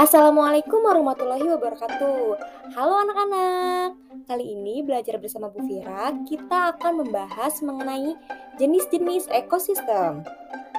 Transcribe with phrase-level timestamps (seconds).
[0.00, 2.32] Assalamualaikum warahmatullahi wabarakatuh.
[2.72, 4.00] Halo anak-anak.
[4.24, 8.16] Kali ini belajar bersama Bu Fira, kita akan membahas mengenai
[8.56, 10.24] jenis-jenis ekosistem.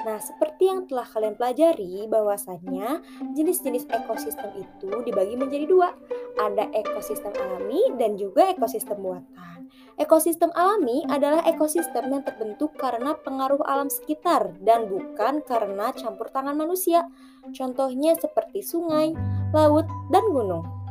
[0.02, 3.02] Nah, seperti yang telah kalian pelajari, bahwasannya
[3.38, 5.94] jenis-jenis ekosistem itu dibagi menjadi dua.
[6.42, 9.70] Ada ekosistem alami dan juga ekosistem buatan.
[10.00, 16.58] Ekosistem alami adalah ekosistem yang terbentuk karena pengaruh alam sekitar dan bukan karena campur tangan
[16.58, 17.06] manusia.
[17.54, 19.14] Contohnya seperti sungai,
[19.54, 20.81] laut, dan gunung.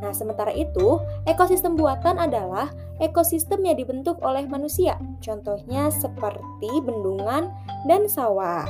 [0.00, 4.96] Nah, sementara itu, ekosistem buatan adalah ekosistem yang dibentuk oleh manusia.
[5.20, 7.52] Contohnya seperti bendungan
[7.84, 8.64] dan sawah.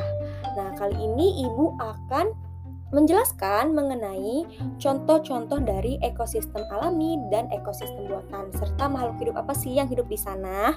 [0.59, 2.51] Nah, kali ini Ibu akan
[2.91, 4.43] menjelaskan mengenai
[4.83, 10.19] contoh-contoh dari ekosistem alami dan ekosistem buatan serta makhluk hidup apa sih yang hidup di
[10.19, 10.75] sana.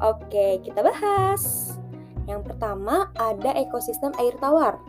[0.00, 1.76] Oke, kita bahas.
[2.24, 4.80] Yang pertama ada ekosistem air tawar.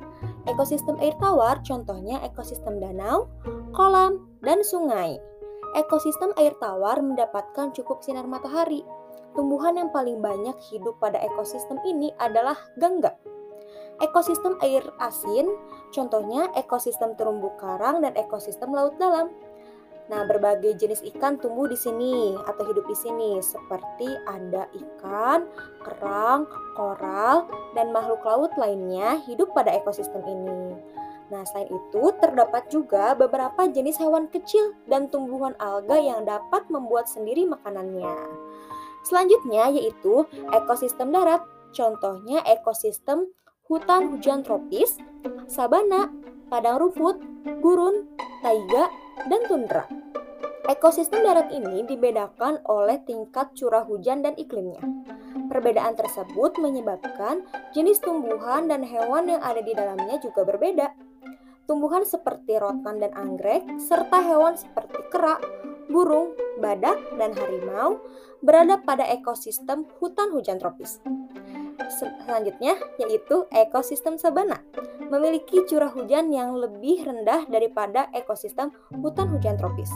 [0.49, 3.29] Ekosistem air tawar contohnya ekosistem danau,
[3.77, 5.21] kolam, dan sungai.
[5.77, 8.81] Ekosistem air tawar mendapatkan cukup sinar matahari.
[9.37, 13.15] Tumbuhan yang paling banyak hidup pada ekosistem ini adalah gangga.
[14.01, 15.45] Ekosistem air asin,
[15.93, 19.29] contohnya ekosistem terumbu karang dan ekosistem laut dalam.
[20.11, 25.47] Nah, berbagai jenis ikan tumbuh di sini atau hidup di sini, seperti ada ikan,
[25.79, 26.43] kerang,
[26.75, 30.75] koral, dan makhluk laut lainnya hidup pada ekosistem ini.
[31.31, 37.07] Nah, selain itu, terdapat juga beberapa jenis hewan kecil dan tumbuhan alga yang dapat membuat
[37.07, 38.11] sendiri makanannya.
[39.07, 41.39] Selanjutnya yaitu ekosistem darat.
[41.71, 43.31] Contohnya ekosistem
[43.71, 44.99] hutan hujan tropis,
[45.47, 46.11] sabana,
[46.51, 47.15] padang rumput,
[47.63, 48.11] gurun,
[48.43, 48.91] taiga,
[49.27, 49.85] dan tundra.
[50.69, 54.81] Ekosistem darat ini dibedakan oleh tingkat curah hujan dan iklimnya.
[55.51, 57.43] Perbedaan tersebut menyebabkan
[57.75, 61.11] jenis tumbuhan dan hewan yang ada di dalamnya juga berbeda
[61.71, 65.39] tumbuhan seperti rotan dan anggrek, serta hewan seperti kera,
[65.87, 68.03] burung, badak, dan harimau
[68.43, 70.99] berada pada ekosistem hutan hujan tropis.
[71.91, 74.63] Selanjutnya yaitu ekosistem sabana,
[75.11, 78.71] memiliki curah hujan yang lebih rendah daripada ekosistem
[79.03, 79.91] hutan hujan tropis.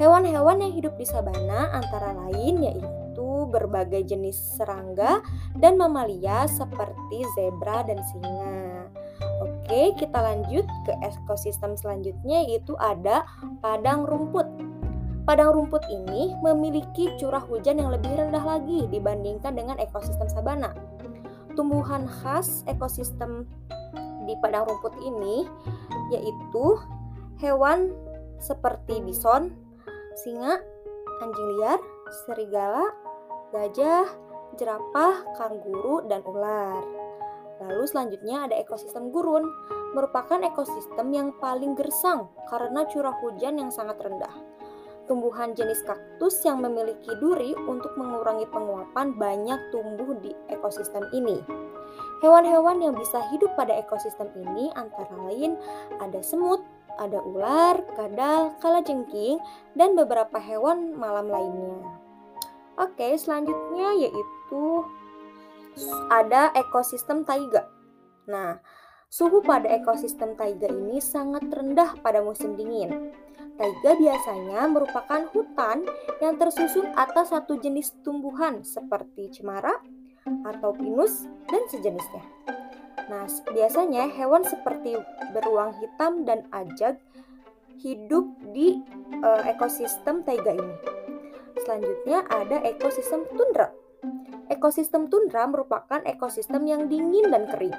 [0.00, 5.20] Hewan-hewan yang hidup di sabana antara lain yaitu berbagai jenis serangga
[5.60, 8.88] dan mamalia seperti zebra dan singa.
[9.44, 13.28] Oke, kita lanjut ke ekosistem selanjutnya yaitu ada
[13.60, 14.48] padang rumput.
[15.22, 20.74] Padang rumput ini memiliki curah hujan yang lebih rendah lagi dibandingkan dengan ekosistem sabana.
[21.54, 23.46] Tumbuhan khas ekosistem
[24.26, 25.46] di padang rumput ini
[26.10, 26.78] yaitu
[27.38, 27.94] hewan
[28.42, 29.54] seperti bison,
[30.18, 30.58] singa,
[31.22, 31.78] anjing liar,
[32.26, 32.90] serigala,
[33.54, 34.10] gajah,
[34.58, 36.82] jerapah, kanguru, dan ular.
[37.62, 39.46] Lalu selanjutnya ada ekosistem gurun,
[39.94, 44.51] merupakan ekosistem yang paling gersang karena curah hujan yang sangat rendah.
[45.10, 51.42] Tumbuhan jenis kaktus yang memiliki duri untuk mengurangi penguapan banyak tumbuh di ekosistem ini.
[52.22, 55.58] Hewan-hewan yang bisa hidup pada ekosistem ini antara lain
[55.98, 56.62] ada semut,
[57.02, 59.42] ada ular, kadal, kalajengking,
[59.74, 61.82] dan beberapa hewan malam lainnya.
[62.78, 64.64] Oke, selanjutnya yaitu
[66.08, 67.68] ada ekosistem taiga.
[68.30, 68.62] Nah,
[69.10, 73.12] suhu pada ekosistem taiga ini sangat rendah pada musim dingin.
[73.62, 75.86] Taiga biasanya merupakan hutan
[76.18, 79.78] yang tersusun atas satu jenis tumbuhan seperti cemara
[80.42, 82.26] atau pinus dan sejenisnya.
[83.06, 84.98] Nah, biasanya hewan seperti
[85.30, 86.98] beruang hitam dan ajag
[87.78, 88.82] hidup di
[89.22, 90.74] uh, ekosistem taiga ini.
[91.62, 93.70] Selanjutnya ada ekosistem tundra.
[94.50, 97.78] Ekosistem tundra merupakan ekosistem yang dingin dan kering.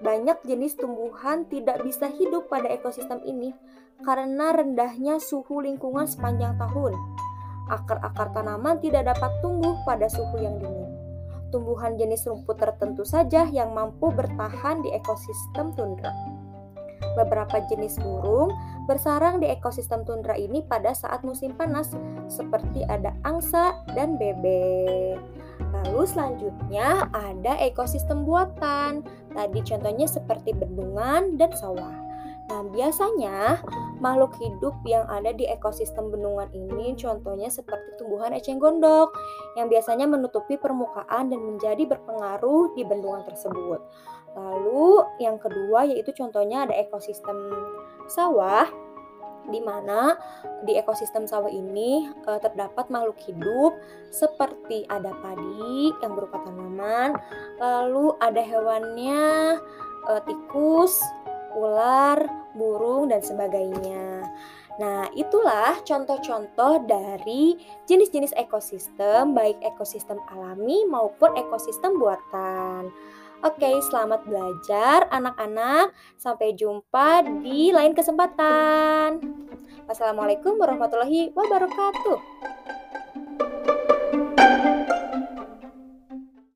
[0.00, 3.52] Banyak jenis tumbuhan tidak bisa hidup pada ekosistem ini
[4.04, 6.96] karena rendahnya suhu lingkungan sepanjang tahun.
[7.70, 10.90] Akar-akar tanaman tidak dapat tumbuh pada suhu yang dingin.
[11.50, 16.14] Tumbuhan jenis rumput tertentu saja yang mampu bertahan di ekosistem tundra.
[17.18, 18.54] Beberapa jenis burung
[18.86, 21.90] bersarang di ekosistem tundra ini pada saat musim panas,
[22.30, 25.18] seperti ada angsa dan bebek.
[25.70, 29.06] Lalu selanjutnya ada ekosistem buatan.
[29.34, 32.09] Tadi contohnya seperti bendungan dan sawah.
[32.50, 33.62] Nah, biasanya
[34.02, 39.14] makhluk hidup yang ada di ekosistem bendungan ini contohnya seperti tumbuhan eceng gondok
[39.54, 43.78] yang biasanya menutupi permukaan dan menjadi berpengaruh di bendungan tersebut.
[44.34, 47.38] Lalu yang kedua yaitu contohnya ada ekosistem
[48.10, 48.66] sawah
[49.50, 50.14] di mana
[50.62, 53.72] di ekosistem sawah ini e, terdapat makhluk hidup
[54.14, 57.18] seperti ada padi yang berupa tanaman,
[57.58, 59.58] lalu ada hewannya
[60.06, 61.02] e, tikus,
[61.56, 62.18] ular,
[62.54, 64.26] burung, dan sebagainya.
[64.80, 72.88] Nah, itulah contoh-contoh dari jenis-jenis ekosistem, baik ekosistem alami maupun ekosistem buatan.
[73.40, 75.96] Oke, selamat belajar anak-anak.
[76.16, 79.20] Sampai jumpa di lain kesempatan.
[79.88, 82.79] Wassalamualaikum warahmatullahi wabarakatuh.